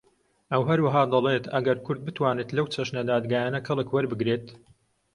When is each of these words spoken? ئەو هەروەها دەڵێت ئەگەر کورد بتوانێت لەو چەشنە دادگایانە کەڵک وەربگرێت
ئەو 0.51 0.61
هەروەها 0.69 1.03
دەڵێت 1.13 1.45
ئەگەر 1.53 1.77
کورد 1.85 2.01
بتوانێت 2.07 2.49
لەو 2.57 2.65
چەشنە 2.73 3.01
دادگایانە 3.09 3.59
کەڵک 3.67 3.87
وەربگرێت 3.91 4.45